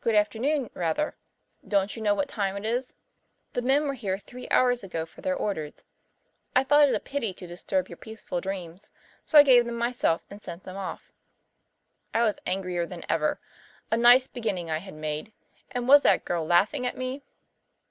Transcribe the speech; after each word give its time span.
"Good 0.00 0.14
afternoon, 0.14 0.70
rather. 0.72 1.18
Don't 1.68 1.94
you 1.94 2.00
know 2.00 2.14
what 2.14 2.30
time 2.30 2.56
it 2.56 2.64
is? 2.64 2.94
The 3.52 3.60
men 3.60 3.84
were 3.86 3.92
here 3.92 4.16
three 4.16 4.48
hours 4.50 4.82
ago 4.82 5.04
for 5.04 5.20
their 5.20 5.36
orders. 5.36 5.84
I 6.56 6.64
thought 6.64 6.88
it 6.88 6.94
a 6.94 6.98
pity 6.98 7.34
to 7.34 7.46
disturb 7.46 7.86
your 7.90 7.98
peaceful 7.98 8.40
dreams, 8.40 8.90
so 9.26 9.38
I 9.38 9.42
gave 9.42 9.66
them 9.66 9.76
myself 9.76 10.24
and 10.30 10.42
sent 10.42 10.64
them 10.64 10.78
off." 10.78 11.12
I 12.14 12.22
was 12.22 12.38
angrier 12.46 12.86
than 12.86 13.04
ever. 13.10 13.38
A 13.90 13.98
nice 13.98 14.26
beginning 14.28 14.70
I 14.70 14.78
had 14.78 14.94
made. 14.94 15.30
And 15.70 15.86
was 15.86 16.00
that 16.04 16.24
girl 16.24 16.46
laughing 16.46 16.86
at 16.86 16.96
me? 16.96 17.22